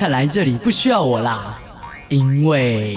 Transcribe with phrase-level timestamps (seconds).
[0.00, 1.60] 看来这里不需要我啦，
[2.08, 2.96] 因为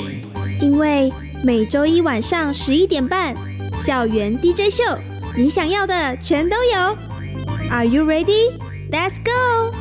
[0.62, 1.12] 因为
[1.44, 3.36] 每周一晚上十一点半，
[3.76, 4.82] 校园 DJ 秀，
[5.36, 6.98] 你想要的全都有。
[7.70, 8.54] Are you ready?
[8.90, 9.76] Let's go.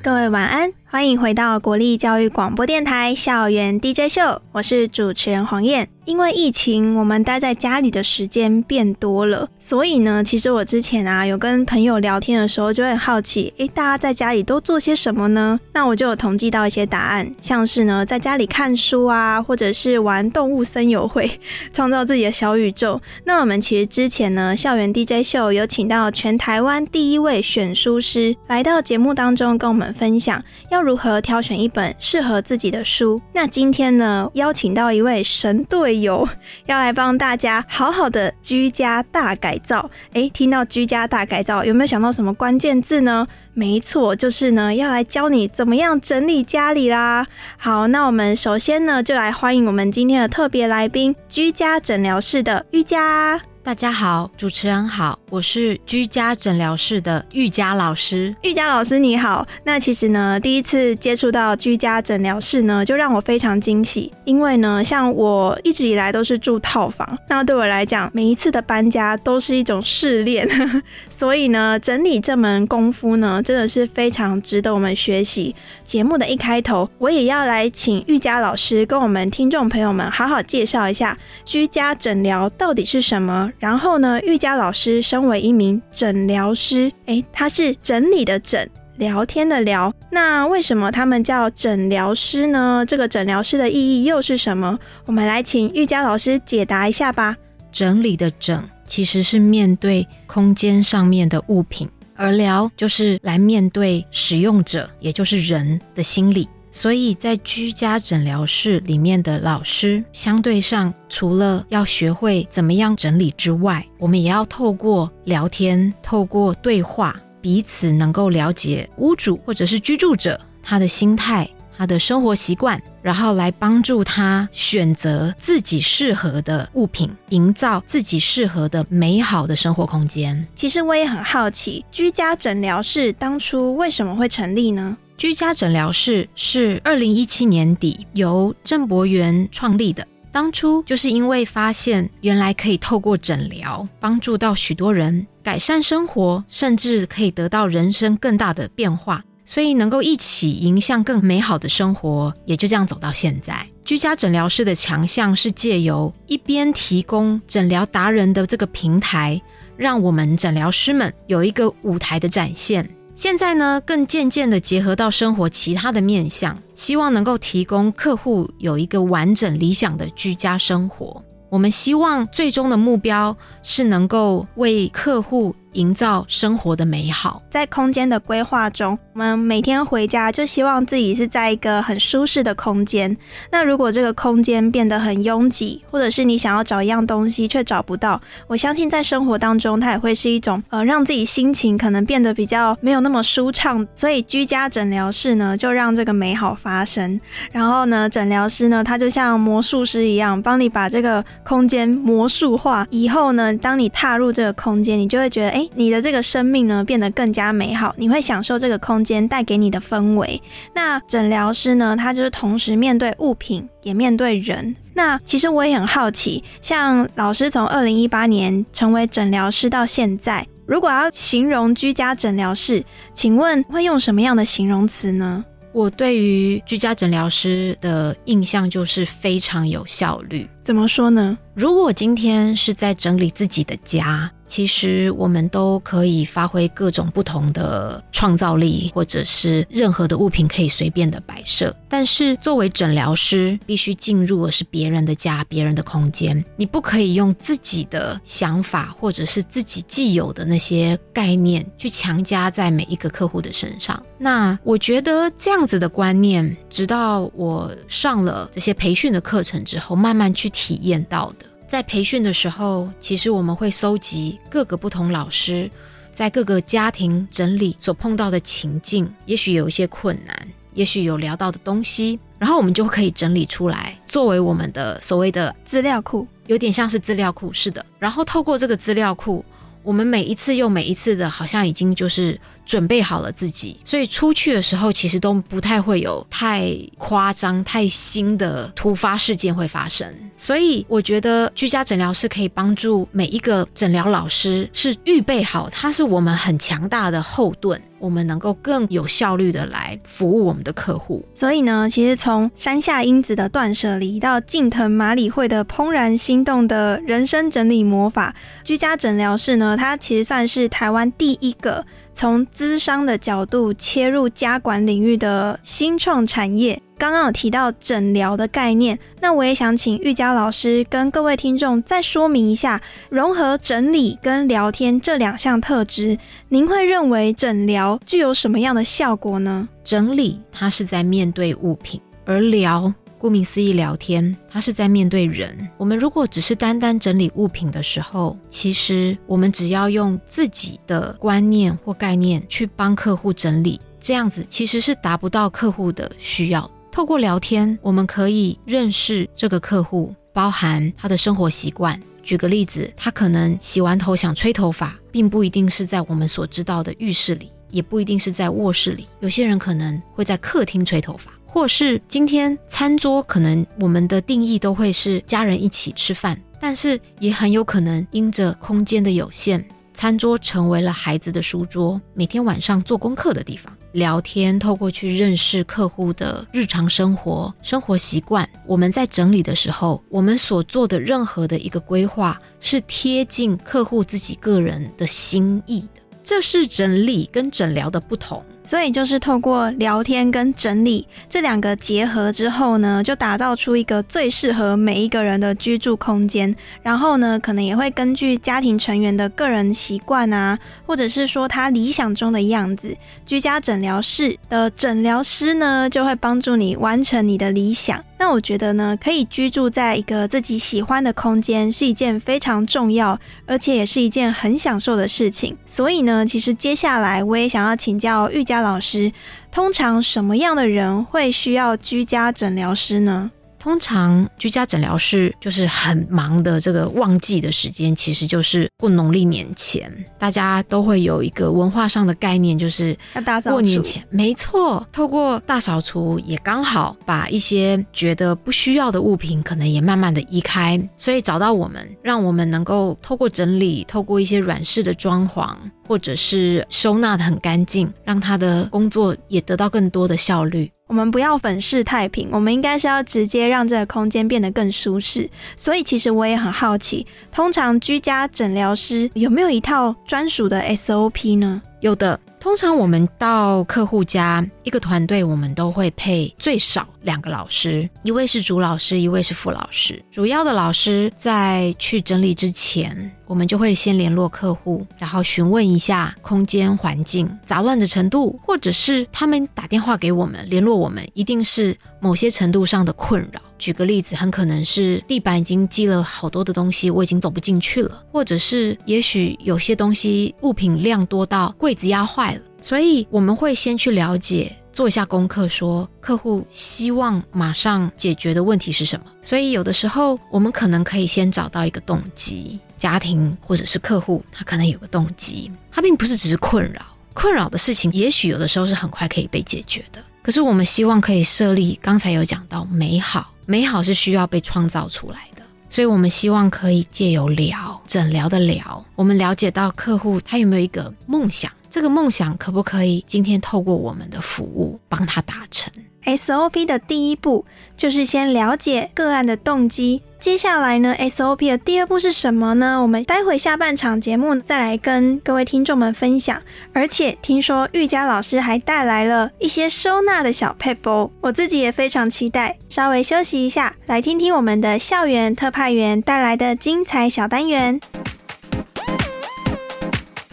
[0.00, 0.72] 各位晚安。
[0.90, 5.86] 欢迎回到国立教育广播电台校园 DJ 秀，我是主持人黄燕。
[6.06, 15.60] 因为疫情，我们待在家里的时间变多了，所以呢，其实我之前啊有跟朋友聊天的时候，就很好奇，诶，大家在家里都做些什么呢？
[15.74, 21.30] 那我就有统计到一些答案，像是呢，在家里看书啊，或者是玩动物森友会，
[21.74, 22.98] 创造自己的小宇宙。
[23.24, 30.77] 那我们其实之前呢，校园 DJ 秀有请到全台湾第一位选书师来到节目当中，跟我们分享要。
[30.78, 33.20] 要如何挑选一本适合自己的书？
[33.32, 36.26] 那今天呢，邀请到一位神队友，
[36.66, 39.90] 要来帮大家好好的居家大改造。
[40.12, 43.26] 诶，听到居家大改造，有没有想到什么关键字呢？
[43.54, 47.26] 没错，就是呢，要来教你怎么样整理家里啦。
[47.56, 53.40] 好，那我们首先呢，就来欢迎我们今天的特别来宾——居家诊疗室的瑜伽。
[53.68, 58.34] 大家好，主持人好，我是居家诊疗室的瑜伽老师。
[58.40, 64.10] 瑜伽老师你好，那其实呢，第一次接触到居家诊疗室呢，就让我非常惊喜。
[64.24, 70.48] 因为呢，像我一直以来都是住套房，那对我来讲，每一次的搬家都是一种试炼，
[71.10, 75.54] 所以呢，整理这门功夫呢，真的是非常值得我们学习。
[75.84, 83.52] 节目的一开头，我也要来请瑜伽老师跟我们听众朋友们好好介绍一下居家诊疗到底是什么。
[83.58, 89.92] 然后呢，瑜伽老师身为一名诊疗师，诶，他是整理的整，聊天的聊。
[90.10, 92.84] 那为什么他们叫诊疗师呢？
[92.86, 94.78] 这个诊疗师的意义又是什么？
[95.06, 97.36] 我们来请瑜伽老师解答一下吧。
[97.72, 106.48] 整理的整其实是面对空间上面的物品，而疗就是来面对使用者，也就是人的心理。
[106.70, 130.46] 所以在居家诊疗室里面的老师，相对上除了要学会怎么样整理之外，我们也要透过聊天、透过对话，彼此能够了解屋主或者是居住者他的心态、他的生活习惯，然后来帮助他选择自己适合的物品，营造自己适合的美好的生活空间。
[130.54, 134.96] 其实我也很好奇，居家诊疗室当初为什么会成立呢？
[135.18, 140.06] 居家诊疗室是二零一七年底由郑博元创立的。
[140.30, 153.66] 当初就是因为发现原来可以透过诊疗帮助到许多人改善生活，甚至可以得到人生更大的变化，所以能够一起迎向更美好的生活，也就这样走到现在。
[153.84, 159.42] 居家诊疗室的强项是借由一边提供诊疗达人的这个平台，
[159.76, 162.88] 让我们诊疗师们有一个舞台的展现。
[163.18, 171.20] 现在呢，更渐渐的结合到生活其他的面向，希望能够提供客户有一个完整理想的居家生活。
[171.50, 175.52] 我们希望最终的目标是能够为客户。
[175.74, 183.14] 营造生活的美好，在空间的规划中，我们每天回家就希望自己是在一个很舒适的空间。
[183.52, 193.86] 那如果这个空间变得很拥挤，或者是你想要找一样东西却找不到，我相信在生活当中它也会是一种呃让自己心情可能变得比较没有那么舒畅。
[193.94, 197.20] 所以居家诊疗室呢，就让这个美好发生。
[197.52, 202.86] 然后呢，诊疗师呢，他就像魔术师一样，帮你把这个空间魔术化。
[202.90, 205.57] 以后呢，当你踏入这个空间，你就会觉得。
[205.58, 210.40] 哎，你的这个生命呢变得更加美好，你会享受这个空间带给你的氛围。
[210.72, 214.76] 那诊疗师呢，他就是同时面对物品，也面对人。
[214.94, 225.44] 那其实我也很好奇，像老师从二零一八年成为诊疗师到现在，如果要形容居家诊疗室，请问会用什么样的形容词呢？
[225.72, 230.48] 我对于居家诊疗师的印象就是非常有效率。
[230.68, 231.38] 怎么说呢？
[231.54, 234.30] 如果今天是在整理自己的家。
[234.46, 241.76] 其实我们都可以发挥各种不同的创造力，或者是任何的物品可以随便的摆设。
[241.86, 254.02] 但是作为诊疗师，必须进入的是别人的家、别人的空间，你不可以用自己的想法或者是自己既有的那些概念去强加在每一个客户的身上。
[254.16, 261.46] 那我觉得这样子的观念，直到我上了这些培训的课程之后，慢慢去体验到的。
[261.68, 265.70] 在培训的时候，其实我们会搜集各个不同老师
[266.10, 277.86] 在各个家庭整理所碰到的情境，也许有一些困难，也许有聊到的东西，然后我们就可以整理出来，作为我们的所谓的资料库，有点像是资料库，是的。
[278.00, 279.44] 然后透过这个资料库。
[279.84, 290.06] 我们每一次又每一次的，好像已经就是准备好了自己，所以出去的时候其实都不太会有太夸张、太新的突发事件会发生。
[290.36, 297.80] 所以我觉得居家诊疗是可以帮助每一个诊疗老师是预备好，他是我们很强大的后盾。
[298.00, 301.26] 我们能够更有效率的来服务我们的客户。
[301.34, 308.32] 所以呢，其实从山下英子的断舍离到近藤麻里惠的怦然心动的人生整理魔法，
[308.62, 311.84] 居家诊疗室呢，它其实算是台湾第一个
[312.18, 316.82] 从资商的角度切入家管领域的新创产业。
[316.98, 326.18] 刚刚有提到诊疗的概念，那我也想请玉佳老师跟各位听众再说明一下，融合整理跟聊天这两项特质，
[326.48, 329.68] 您会认为诊疗具有什么样的效果呢？
[329.84, 335.68] 整理它是在面对物品，而聊顾名思义聊天，它是在面对人。
[335.76, 346.70] 我们如果只是单单整理物品的时候，其实我们只要用自己的观念或概念去帮客户整理，这样子其实是达不到客户的需要。
[346.90, 352.00] 透过聊天，我们可以认识这个客户，包含他的生活习惯。
[352.22, 359.06] 举个例子，他可能洗完头想吹头发，并不一定是在我们所知道的浴室里，也不一定是在卧室里。
[359.20, 369.66] 有些人可能会在客厅吹头发，或是今天餐桌可能我们的定义都会是家人一起吃饭，但是也很有可能因着空间的有限。
[369.94, 373.76] 餐桌成为了孩子的书桌，每天晚上做功课的地方。
[373.90, 378.48] 聊天，透过去认识客户的日常生活、生活习惯。
[378.64, 386.00] 我们在整理的时候，我们所做的任何的一个规划，是贴近客户自己个人的心意的。
[386.22, 388.44] 这是整理跟诊疗的不同。
[388.68, 396.54] 所以就是透过聊天跟整理这两个结合之后呢，就打造出一个最适合每一个人的居住空间。
[396.82, 402.94] 然后呢，可能也会根据家庭成员的个人习惯啊，或者是说他理想中的样子，
[403.24, 408.04] 居家诊疗室的诊疗师呢，就会帮助你完成你的理想。
[408.20, 415.56] 那我觉得呢，可以居住在一个自己喜欢的空间，是一件非常重要，而且也是一件很享受的事情。
[415.64, 419.12] 所以呢，其实接下来我也想要请教玉佳老师，
[419.50, 423.30] 通常什么样的人会需要居家诊疗师呢？
[423.58, 434.86] 通常居家诊疗室就是很忙的，这个旺季的时间，其实就是过农历年前，大家都会有一个文化上的概念，就是要大扫过年前，没错。
[434.92, 445.54] 透过大扫除，也刚好把一些觉得不需要的物品，可能也慢慢的移开，所以找到我们，让我们能够透过整理，透过一些软式的装潢，
[445.86, 450.70] 或者是收纳的很干净，让他的工作也得到更多的效率。
[450.88, 455.30] 我们不要粉饰太平，我们应该是要直接让这个空间变得更舒适。
[455.56, 461.62] 所以，其实我也很好奇，通常居家诊疗师有没有一套专属的 SOP 呢？
[461.80, 462.18] 有的。
[462.40, 470.00] 通常我们到客户家，一个团队我们都会配最少两个老师，一位是主老师，一位是副老师。
[470.10, 483.40] 主要的老师在去整理之前，我们就会先联络客户，然后询问一下空间环境杂乱的程度，或者是他们打电话给我们联络我们，一定是某些程度上的困扰。
[483.58, 499.06] 举个例子，很可能是地板已经积了好多的东西，我已经走不进去了，或者是也许有些东西物品量多到柜子压坏了，所以我们会先去了解，做一下功课，说客户希望马上解决的问题是什么。
[499.20, 510.00] 所以有的时候我们可能可以先找到一个动机，家庭或者是客户他可能有个动机，他并不是只是困扰，困扰的事情也许有的时候是很快可以被解决的。
[510.28, 513.32] 可是我们希望可以设立，刚才有讲到美好。
[513.46, 525.72] 美好是需要被创造出来的，所以我们希望可以借由聊诊疗的聊，我们了解到客户他有没有一个梦想，这个梦想可不可以今天透过我们的服务帮他达成？
[526.04, 527.44] SOP 的第一步
[527.76, 530.02] 就是先了解个案的动机。
[530.18, 532.82] 接下来呢，SOP 的第二步是什么呢？
[532.82, 536.42] 我们待会下半场节目再来跟各位听众们分享。
[536.72, 542.58] 而且听说玉佳老师还带来了一些收纳的小 paper，我自己也非常期待。
[542.68, 547.78] 稍微休息一下，来听听我们的校园特派员带来的精彩小单元。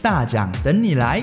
[0.02, 1.22] 大奖等你来！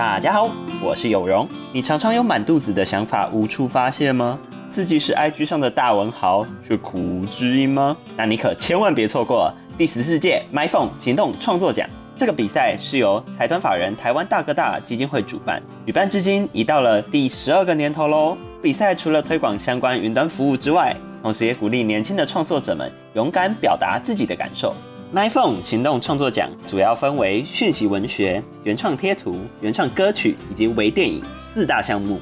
[0.00, 0.48] 大家好，
[0.82, 1.46] 我是有容。
[1.74, 4.38] 你常常有满肚子的想法无处发泄吗？
[4.70, 7.94] 自己是 IG 上的大文豪，却苦无知音吗？
[8.16, 11.86] 那你可千万别错过第十四届 MyPhone 行动创作奖。
[12.16, 18.38] 这个比赛是由财团法人台湾大哥大基金会主办，举办至今已到了第十二个年头喽。
[18.62, 24.74] 比赛除了推广相关云端服务之外，同时也鼓励年轻的创作者们勇敢表达自己的感受。
[25.12, 31.20] iPhone 行动创作奖主要分为讯息文学、原创贴图、原创歌曲以及微电影。
[31.52, 32.20] 四大项目，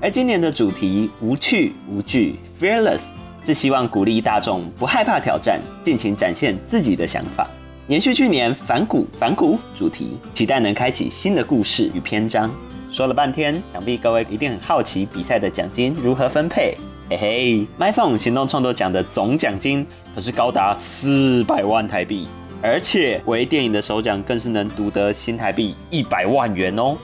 [0.00, 3.00] 而今年的主题无趣无惧 （Fearless）
[3.44, 7.48] 是希望鼓励大众不害怕挑战，尽情展现自己的想法。
[7.88, 12.48] 延续去年反骨反骨主题，期待能开启新的故事与篇章。
[12.92, 16.76] 说了半天，想必各位一定很好奇比赛的奖金如何分配。
[17.10, 22.28] 嘿嘿，MyPhone 行动创作奖的总奖金可是高达四百万台币，
[22.60, 26.98] 而且微电影的首奖更是能独得新台币一百万元哦。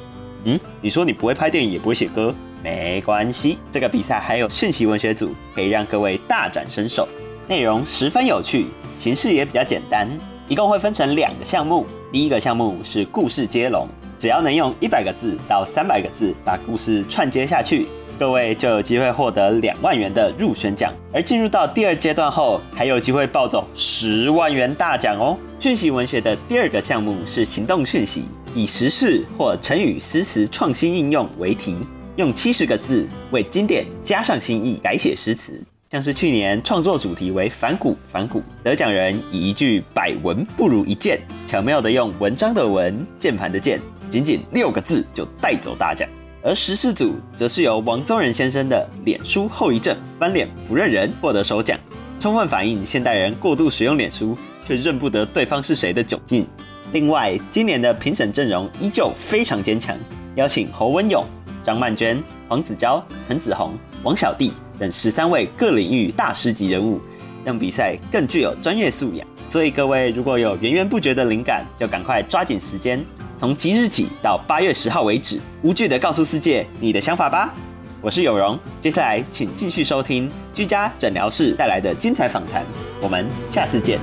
[0.45, 3.57] 嗯，你说你不会拍电影也不会写歌，没关系。
[3.73, 7.09] 这个比赛还有讯息文学组，可以让各位大展身手。
[7.49, 8.67] 内容十分有趣，
[8.99, 10.07] 形式也比较简单，
[10.49, 11.87] 一共会分成两个项目。
[12.13, 17.87] 第一个项目是故事接龙，只要能用一百个字到三百个字把故事串接下去，
[18.19, 20.93] 各位就有机会获得两万元的入选奖。
[21.13, 25.37] 而进入到第二阶段后，还有机会抱走十万元大奖哦。
[25.59, 28.25] 讯息文学的第二个项目是行动讯息。
[28.55, 31.77] 以时事或成语诗词创新应用为题，
[32.15, 35.61] 用七十个字为经典加上新意，改写诗词。
[35.91, 46.09] 像是去年创作主题为反骨反骨，得奖人以一句百闻不如一见，巧妙的用文章的文，键盘的键，仅仅六个字就带走大奖。
[46.47, 51.81] 而十四组则是由王宗仁先生的脸书后遗症翻脸不认人获得首奖，
[52.21, 54.37] 充分反映现代人过度使用脸书
[54.67, 56.47] 却认不得对方是谁的窘境。
[56.93, 59.97] 另外，今年的评审阵容依旧非常坚强，
[60.35, 61.25] 邀请侯文勇、
[61.65, 63.73] 张曼娟、黄子佼、陈子红、
[64.03, 67.01] 王小弟等十三位各领域大师级人物，
[67.43, 69.27] 让比赛更具有专业素养。
[69.49, 73.03] 所以各位如果有源源不绝的灵感，就赶快抓紧时间，
[73.39, 77.53] 从即日起到八月十号为止，无惧的告诉世界你的想法吧。
[78.01, 82.65] 我是有容，接下来请继续收听居家诊疗室带来的精彩访谈，
[83.01, 83.99] 我们下次见。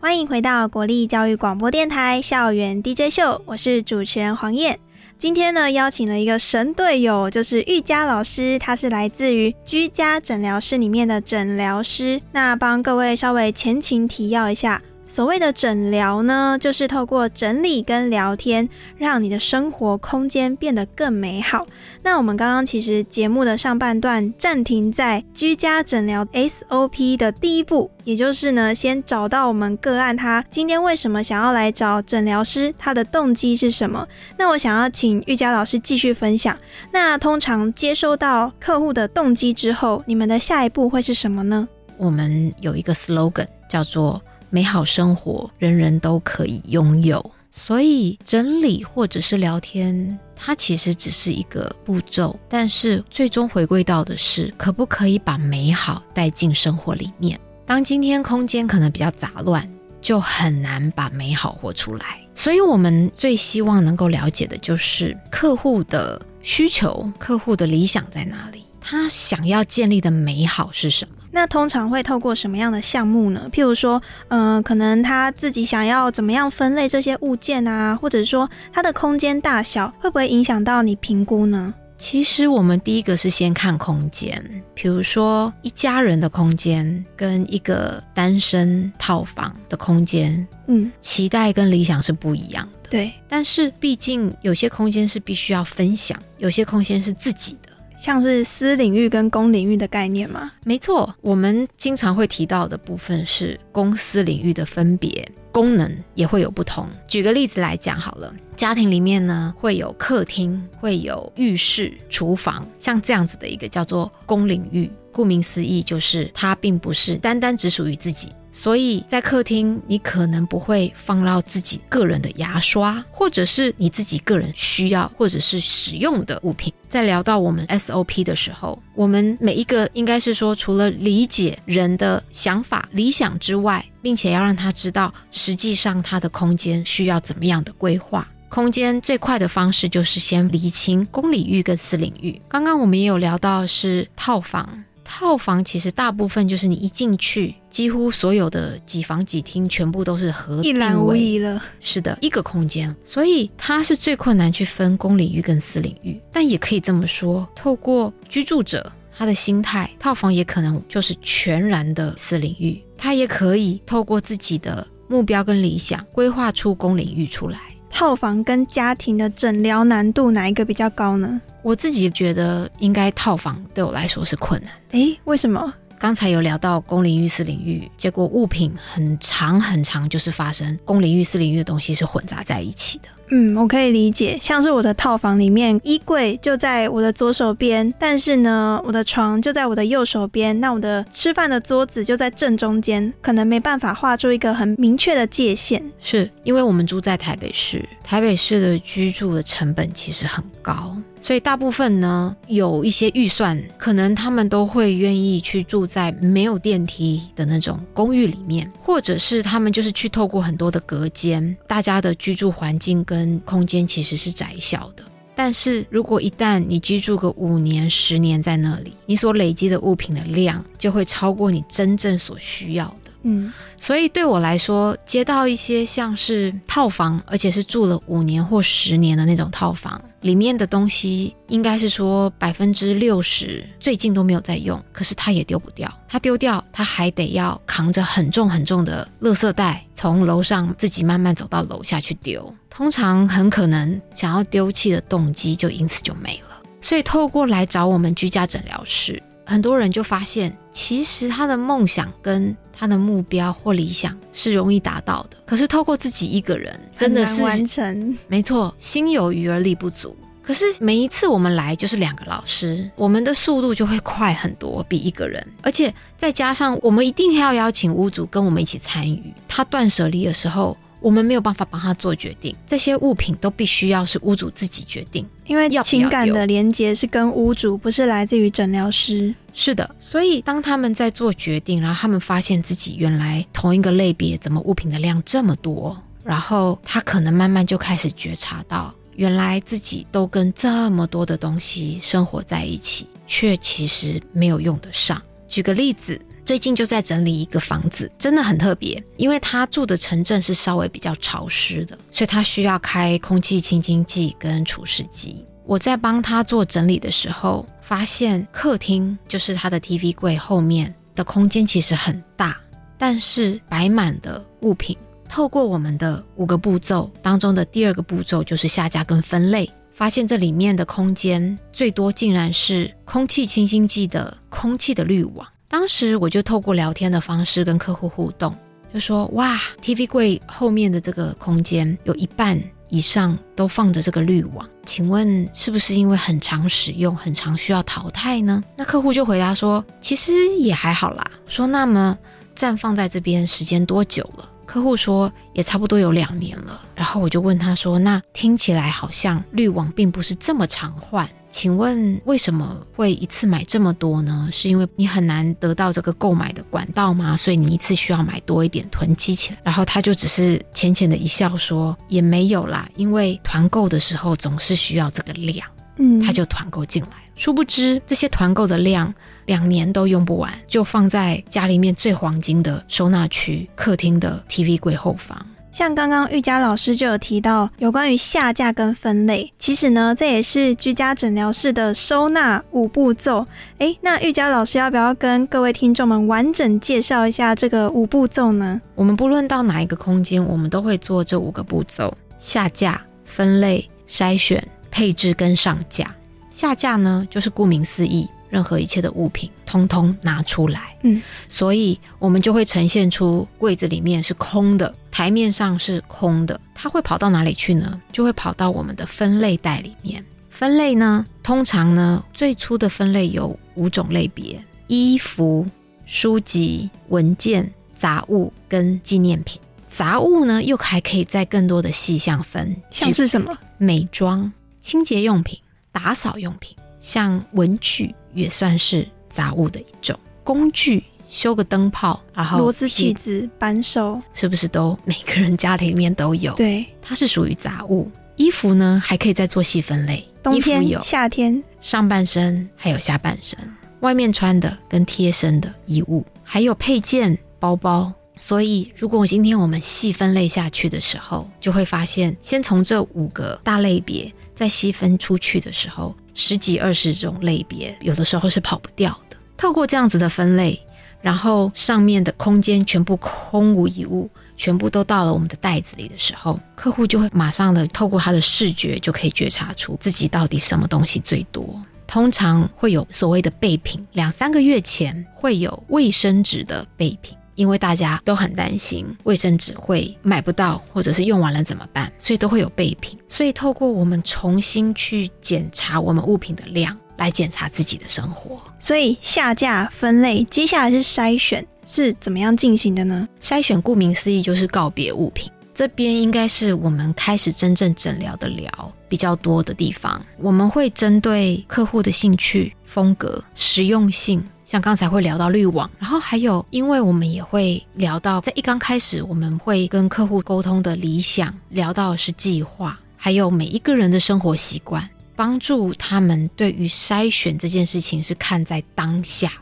[0.00, 4.78] 欢迎回到国立教育广播电台校园 DJ 秀，我是主持人黄燕。
[5.22, 12.20] 今天呢，邀请了一个神队友，就是玉佳老师，他是来自于居家诊疗室里面的诊疗师。
[12.32, 14.82] 那帮各位稍微前情提要一下。
[15.12, 18.66] 所谓的诊疗呢，就是透过整理跟聊天，
[18.96, 21.66] 让你的生活空间变得更美好。
[22.02, 34.08] 那我们刚刚其实节目的上半段暂停在居家诊疗 SOP 的第一步，也就是呢，先找到我们个案他今天为什么想要来找诊疗师，他的动机是什么？
[34.38, 36.56] 那我想要请玉佳老师继续分享。
[36.90, 41.68] 那通常接收到客户的动机之后，你们的下一步会是什么呢？
[41.98, 44.18] 我们有一个 slogan 叫做。
[44.54, 47.32] 美好生活，人人都可以拥有。
[47.50, 57.40] 所以整理或者是聊天，它其实只是一个步骤，但是最终回归到的是，可不可以把美好带进生活里面？
[57.64, 59.66] 当今天空间可能比较杂乱，
[60.02, 62.20] 就很难把美好活出来。
[62.34, 71.21] 所以我们最希望能够了解的就是客户的需求，客户的理想在哪里，他想要建立的美好是什么。
[71.34, 73.48] 那通常会透过什么样的项目呢？
[73.50, 81.72] 譬如说，嗯，可能他自己想要怎么样分类这些物件啊，或者说它的空间大小会不会影响到你评估呢？
[81.96, 92.90] 其实我们第一个是先看空间，比如说一家人的空间跟一个单身套房的空间，嗯，期待跟理想是不一样的。
[92.90, 97.56] 对，但是毕竟有些空间是必须要分享，有些空间是自己。
[98.02, 100.50] 像是私领域跟公领域的概念吗？
[100.64, 106.88] 没错，我们经常会提到的部分是公私领域的分别，功能也会有不同。
[107.06, 114.90] 举个例子来讲好了，家庭里面呢会有客厅，会有浴室、厨房，像这样子的一个叫做公领域。
[115.12, 118.30] 顾名思义，就是它并不是单单只属于自己。
[118.54, 126.72] 所以在客厅，你可能不会放到自己个人的牙刷，或者是你自己个人需要或者是使用的物品。
[126.90, 138.28] 在聊到我们 SOP 的时候，我们每一个应该是说，除了理解人的想法、理想之外，并且要让他知道，实际上他的空间需要怎么样的规划。
[138.50, 142.38] 空间最快的方式就是先厘清公领域跟私领域。
[142.50, 144.84] 刚刚我们也有聊到是套房。
[145.04, 151.62] 套房其实大部分就是你一进去，几乎所有的几房几厅全部都是合一览无遗了。
[151.80, 156.20] 是的，一个空间，所以它是最困难去分公领域跟私领域。
[156.32, 162.82] 但也可以这么说，透过居住者他的心态，套房也可能就是全然的私领域。
[162.96, 167.58] 他也可以透过自己的目标跟理想，规划出公领域出来。
[167.90, 171.40] 套房跟家庭的诊疗难度哪一个比较高呢？
[171.62, 174.70] 我自己觉得应该套房对我来说是困难。
[174.90, 175.72] 诶，为什么？
[175.98, 183.08] 刚才有聊到公领浴室领域，结果物品很长很长，就是发生公领浴室领域的东西是混杂在一起的。
[183.34, 195.82] 嗯，我可以理解，像是我的套房里面，衣柜就在我的左手边，但是呢，我的床就在我的右手边，那我的吃饭的桌子就在正中间，可能没办法画出一个很明确的界限。
[195.98, 200.96] 是因为我们住在台北市，台北市的居住的成本其实很高。
[201.20, 215.04] 所以大部分呢，有一些预算，可能他们都会愿意去住在没有电梯的那种公寓里面，或者是他们就是去透过很多的隔间，大家的居住环境跟空间其实是窄小的。
[215.34, 222.94] 但是如果一旦你居住个五年、十年在那里，你所累积的物品的量就会超过你真正所需要。
[223.22, 235.92] 嗯，所以对我来说，接到一些像是套房，而且是住了五年或十年的那种套房，里面的东西应该是说百分之六十最近都没有在用，可是它也丢不掉。
[236.08, 242.54] 它丢掉，它还得要扛着很重很重的垃圾袋，从楼上自己慢慢走到楼下去丢。
[242.68, 246.62] 通常很可能想要丢弃的动机就因此就没了。
[246.80, 249.22] 所以透过来找我们居家诊疗室。
[249.52, 258.18] 很多人就发现，其实他的梦想跟他的目标或理想是容易达到的，可是透过自己一个人，真的是完成。
[258.28, 260.16] 没错，心有余而力不足。
[260.42, 265.46] 可是每一次我们来就是两个老师，我们的速度就会快很多，比一个人。
[265.60, 270.74] 而且再加上我们一定要邀请屋主跟我们一起参与，他断舍离的时候。
[271.02, 279.34] 我们没有办法帮他做决定，这些物品都必须要是屋主自己决定，因为情感的连接是跟屋主，不是来自于诊疗师。
[279.52, 295.20] 是的，所以当他们在做决定，然后他们发现自己原来同一个类别怎么物品的量这么多，然后他可能慢慢就开始觉察到，原来自己都跟这么多的东西生活在一起，却其实没有用得上。
[295.48, 296.20] 举个例子。
[296.44, 305.44] 最近就在整理一个房子，真的很特别，因为他住的城镇是稍微比较潮湿的，所以他需要开空气清新剂跟除湿机。
[305.64, 312.60] 我在帮他做整理的时候，发现客厅就是他的 TV 柜后面的空间其实很大，
[312.98, 314.96] 但是摆满的物品。
[315.28, 325.46] 透过我们的五个步骤当中的第二个步骤就是下架跟分类，发现这里面的空间最多竟然是空气清新剂的空气的滤网。
[325.72, 328.54] 当时我就透过聊天的方式跟客户互动，
[328.92, 342.18] 就说：“哇，TV 柜后面的这个空间有一半以上都放着这个滤网，请问是不是因为很常使用、很常需要淘汰呢？”那客户就回答说：“其实也还好啦。”说：“那么
[342.54, 354.48] 暂放在这边时间多久了？”客户说：“也差不多有两年了。”然后我就问他说：“那听起来好像滤网并不是这么常换。”请问为什么会一次买这么多呢？
[354.50, 357.36] 是因为你很难得到这个购买的管道吗？
[357.36, 359.60] 所以你一次需要买多一点囤积起来。
[359.62, 367.10] 然后他就只是浅浅的一笑说：“也没有啦，因为团购的时候总是需要这个量，嗯，他就团购进来。
[367.36, 369.12] 殊不知这些团购的量
[369.46, 383.46] 两年都用不完，就放在家里面最黄金的收纳区——客厅的 TV 柜后方。”像刚刚玉佳老师就有提到有关于下架跟分类，其实呢，这也是居家诊疗室的收纳五步骤。
[383.78, 388.78] 诶，那玉佳老师要不要跟各位听众们完整介绍一下这个五步骤呢？
[388.94, 396.14] 我们不论到哪一个空间，我们都会做这五个步骤：下架、分类、筛选、配置跟上架。
[396.50, 400.94] 下架呢，就是顾名思义，任何一切的物品，通通拿出来。
[401.00, 406.60] 嗯，所以我们就会呈现出柜子里面是空的，台面上是空的。
[406.74, 407.98] 它会跑到哪里去呢？
[408.12, 410.22] 就会跑到我们的分类袋里面。
[410.50, 415.66] 分类呢，通常呢，最初的分类有五种类别：衣服、
[416.04, 419.58] 书籍、文件、杂物跟纪念品。
[419.88, 423.56] 杂物呢，又还可以在更多的细项分，像是什么？
[423.78, 425.58] 美妆、清洁用品、
[425.90, 430.18] 打扫用品，像文具也算是杂物的一种。
[430.44, 438.10] 工具，修个灯泡，然后螺丝起子、扳手，是不是都每个人家庭里面都有？，对，它是属于杂物。
[438.36, 443.56] 衣服呢，还可以再做细分类，冬天、有夏天，上半身还有下半身，
[444.00, 448.12] 外面穿的跟贴身的衣物，还有配件、包包。
[448.34, 459.36] 所以，如果今天我们细分类下去的时候，就会发现，先从这五个大类别再细分出去的时候，十几二十种类别，有的时候是跑不掉的。
[459.56, 460.80] 透过这样子的分类，
[461.20, 471.80] 然后上面的空间全部空无一物，全部都到了我们的袋子里的时候，客户就会马上的透过他的视觉就可以觉察出自己到底什么东西最多。
[472.06, 477.36] 通常会有所谓的备品，两三个月前会有卫生纸的备品。
[477.62, 483.16] 因为大家都很担心卫生纸会买不到，或者是用完了怎么办，所以都会有备品。
[483.28, 488.60] 所以透过我们重新去检查我们物品的量，来检查自己的生活。
[488.80, 493.28] 所以下架分类，接下来是筛选，是怎么样进行的呢？
[493.40, 500.20] 筛选顾名思义就是告别物品，这边应该是我们开始真正诊疗的疗比较多的地方。
[500.36, 504.44] 我们会针对客户的兴趣、风格、实用性。
[504.72, 515.06] 像刚才会聊到滤网，然后还有，因为我们也会聊到，在一刚开始，我们会跟客户沟通的理想，聊到是计划，还有每一个人的生活习惯，
[515.36, 519.52] 帮助他们对于筛选这件事情是看在当下。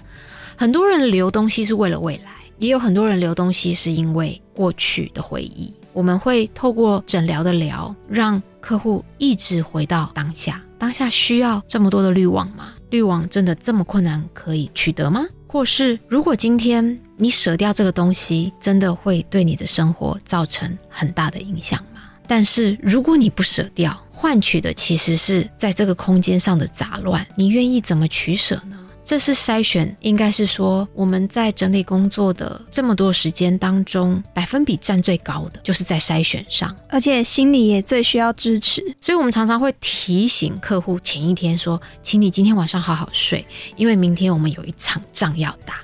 [0.56, 5.74] 很多人留东西是为了未来，也有很多人留东西是因为过去的回忆。
[5.92, 10.62] 我们会透过诊疗的疗，让客户一直回到当下。
[10.78, 12.74] 当下需要这么多的滤网吗？
[12.90, 15.26] 滤网真的这么困难可以取得吗？
[15.46, 22.02] 或是如果今天你舍掉这个东西，真的会对你的生活造成很大的影响吗？
[22.26, 28.78] 但是如果你不舍掉，换取的其实是在这个空间上的杂乱，你愿意怎么取舍呢？
[29.10, 36.72] 这是筛选，应该是说我们在整理工作的这么多时间当中，百分比占最高的，就是在筛选上。
[36.88, 38.80] 而且心里也最需要支持。
[39.00, 43.44] 所以我们常常会提醒客户前一天说，请你今天晚上好好睡，
[43.74, 45.74] 因为明天我们有一场仗要打。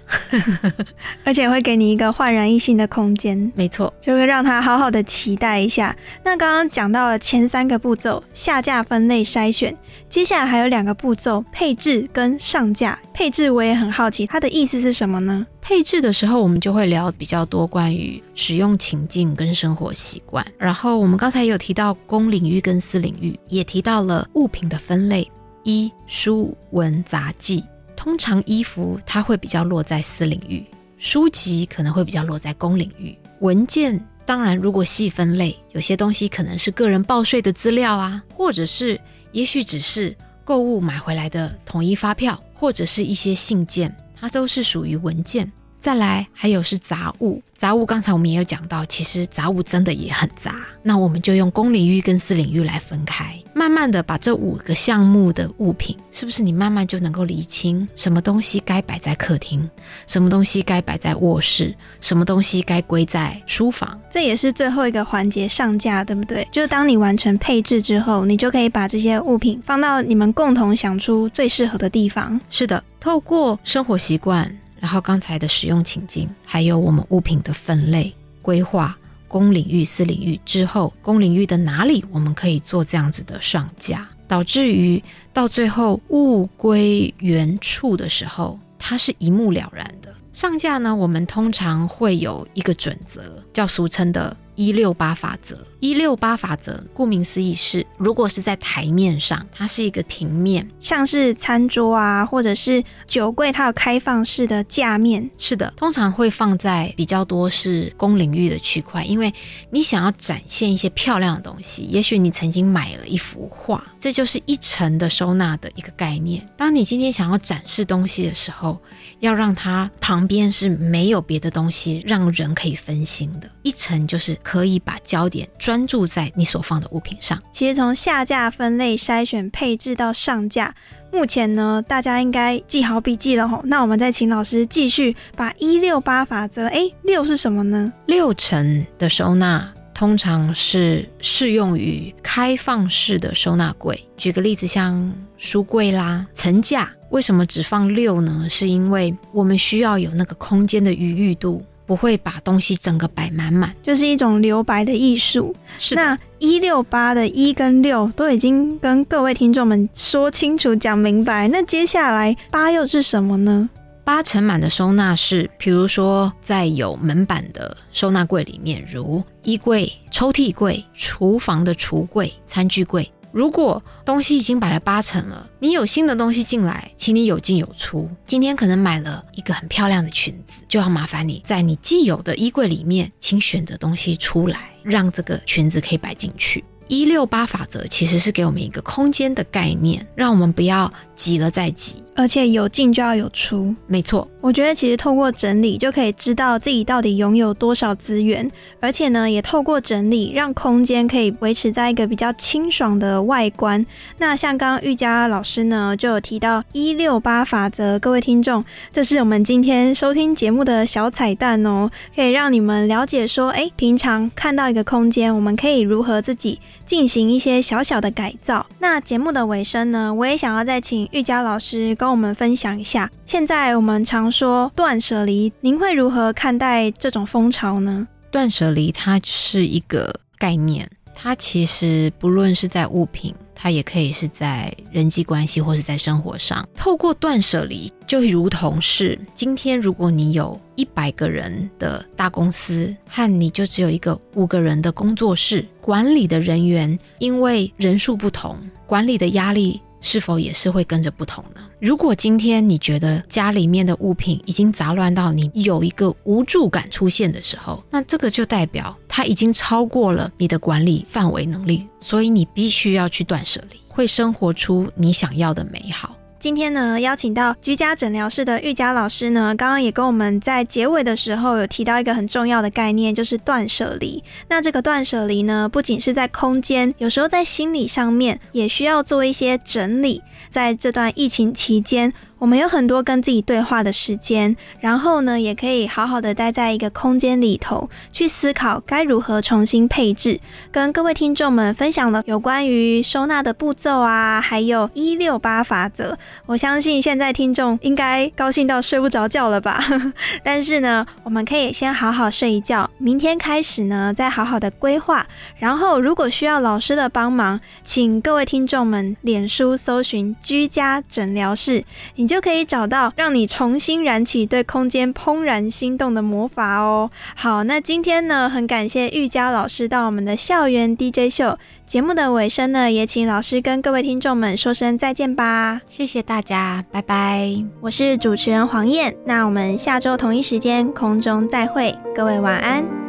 [1.27, 5.97] 而且会给你一个焕然一新的空间，没错，就会让他好好的期待一下。
[6.23, 9.77] 那刚刚讲到了前三个步骤：下架、分类、筛选，
[10.09, 12.97] 接下来还有两个步骤：配置跟上架。
[13.17, 15.47] 配置我也很好奇，它的意思是什么呢？
[15.63, 20.47] 配置的时候，我们就会聊比较多关于使用情境跟生活习惯。
[20.59, 25.27] 然后我们刚才有提到公领域跟私领域，也提到了物品的分类：
[25.63, 27.65] 衣、书、文、杂技。
[27.97, 30.63] 通常衣服它会比较落在私领域，
[30.99, 33.17] 书籍可能会比较落在公领域。
[33.41, 39.01] 文件当然如果细分类，有些东西可能是个人报税的资料啊，或者是
[39.33, 45.53] 也许只是购物买回来的统一发票，或者是一些信件，它都是属于文件。
[45.79, 50.57] 再来还有是杂物，杂物刚才我们也有讲到，其实杂物真的也很杂。
[50.83, 59.67] 那我们就用公领域跟私领域来分开，慢慢的把这五个项目的物品，是不是你慢慢就能够理清什么东西该摆在客厅，
[60.07, 63.99] 什么东西该摆在卧室，什么东西该归在书房。
[64.11, 66.47] 这也是最后一个环节上架，对不对？
[66.53, 72.39] 就是当你完成配置之后，你就可以把这些物品放到你们共同想出最适合的地方。
[72.51, 74.55] 是的，透过生活习惯。
[74.79, 78.97] 然后刚才的使用情境，还有我们物品的分类规划，
[79.29, 90.15] 公领域、私领域之后，公领域的哪里我们可以做这样子的上架，导致于到最后物归原处的时候，它是一目了然的。
[90.37, 94.37] 上架呢，我们通常会有一个准则，叫俗称的。
[94.55, 105.29] 一六八法则，一六八法则，顾名思义是，如果是在台面上，它是一个平面，像是餐桌啊，或者是酒柜，它有开放式的架面。
[105.37, 109.31] 是的，通常会放在比较多是公领域的区块，因为
[109.69, 116.43] 你想要展现一些漂亮的东西，也许你曾经买了一幅画，这就是一层的收纳的一个概念。
[116.57, 118.81] 当你今天想要展示东西的时候，
[119.21, 127.39] 要让它旁旁边是没有别的东西让人可以分心的，一层就是可以把焦点专注在你所放的物品上。
[127.53, 130.75] 其实从下架分类、筛选、配置到上架，
[131.13, 133.61] 目前呢，大家应该记好笔记了吼。
[133.65, 137.93] 那我们再请老师继续把一六八法则，哎，六是什么呢？
[138.07, 143.99] 六层的收纳通常是适用于开放式的收纳柜。
[144.19, 148.47] 举个例子，像书柜啦、层架，为什么只放六呢？
[148.51, 153.75] 是因为我们需要有那个空间的余裕度，不会把东西整个摆满满。
[153.83, 155.57] 就是一种留白的艺术。
[155.79, 163.71] 是那一六八的一跟六都已经跟各位听众们说清楚、讲明白，那接下来八又是什么呢？
[164.07, 173.11] 八成满的收纳是，比如说在有门板的收纳柜里面，如衣柜、抽屉柜、厨房的橱柜、餐具柜。
[173.33, 178.09] 如果东西已经摆了八成了，你有新的东西进来，请你有进有出。
[178.25, 186.65] 今天可能买了一个很漂亮的裙子，就要麻烦你在你既有的衣柜里面，请选择东西出来，让这个裙子可以摆进去。
[186.87, 192.05] 一六八法则其实是给我们一个空间的概念，让我们不要挤了再挤。
[192.17, 193.75] 而且有进就要有出。
[193.87, 198.51] 没错，我觉得其实透过整理就可以知道自己到底拥有多少资源，
[198.81, 203.85] 而且呢，也透过整理让空间可以维持在一个比较清爽的外观。
[204.19, 218.65] 那像刚刚玉佳老师呢就有提到一六八法则，各位听众，这是我们今天收听节目的小彩蛋哦，可以让你们了解说，哎，平常看到一个空间，我们可以如何自己进行一些小小的改造。
[218.79, 228.07] 那节目的尾声呢，我也想要再请玉佳老师跟我们分享一下，现在我们常说断舍离，您会如何看待这种风潮呢？
[228.31, 236.65] 断舍离它是一个概念，它其实不论是在物品，它也可以是在人际关系或是在生活上。
[236.77, 249.83] 透过断舍离，就如同是今天，如果你有一百个人的大公司，和你就只有一个五个人的工作室，管理的人员因为人数不同，管理的压力。
[250.01, 251.61] 是否也是会跟着不同呢？
[251.81, 266.16] 如果今天你觉得家里面的物品已经杂乱到你有一个无助感出现的时候，那这个就代表它已经超过了你的管理范围能力，所以你必须要去断舍离，会生活出你想要的美好。
[266.47, 274.23] 今天呢，邀请到居家诊疗室的玉佳老师呢，刚刚也跟我们在结尾的时候有提到一个很重要的概念，就是断舍离。
[274.49, 280.23] 那这个断舍离呢，不仅是在空间，有时候在心理上面也需要做一些整理。
[280.49, 282.13] 在这段疫情期间。
[282.39, 290.39] 我们有很多跟自己对话的时间，然后呢，也可以好好的待在一个空间里头，去思考该如何重新配置。
[290.71, 296.17] 跟各位听众们分享了有关于收纳的步骤啊，还有一六八法则。
[296.45, 299.83] 我相信现在听众应该高兴到睡不着觉了吧？
[300.45, 305.27] 但是呢，我们可以先好好睡一觉，明天开始呢，再好好的规划。
[305.59, 311.83] 然后，如果需要老师的帮忙，请各位听众们脸书搜寻居家诊疗室。
[312.27, 317.09] 你就可以找到让你重新燃起对空间怦然心动的魔法哦。
[317.37, 325.81] 好，那今天呢，很感谢玉佳老师到我们的校园 DJ 秀节目的尾声呢，也请老师跟各位听众们说声再见吧。
[325.89, 327.49] 谢谢大家，拜拜。
[327.81, 333.06] 我是主持人黄燕，那我们下周同一时间空中再会，各位晚安。